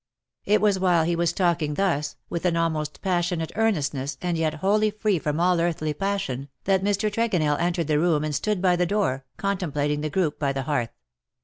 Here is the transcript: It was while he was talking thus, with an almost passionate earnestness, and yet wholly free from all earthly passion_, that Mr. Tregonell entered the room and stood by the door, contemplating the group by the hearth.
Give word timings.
It 0.45 0.61
was 0.61 0.79
while 0.79 1.03
he 1.03 1.15
was 1.15 1.31
talking 1.31 1.75
thus, 1.75 2.15
with 2.27 2.43
an 2.45 2.57
almost 2.57 3.03
passionate 3.03 3.51
earnestness, 3.55 4.17
and 4.19 4.35
yet 4.35 4.55
wholly 4.55 4.89
free 4.89 5.19
from 5.19 5.39
all 5.39 5.61
earthly 5.61 5.93
passion_, 5.93 6.47
that 6.63 6.83
Mr. 6.83 7.11
Tregonell 7.13 7.59
entered 7.59 7.85
the 7.85 7.99
room 7.99 8.23
and 8.23 8.33
stood 8.33 8.63
by 8.63 8.75
the 8.75 8.87
door, 8.87 9.25
contemplating 9.37 10.01
the 10.01 10.09
group 10.09 10.39
by 10.39 10.53
the 10.53 10.63
hearth. 10.63 10.89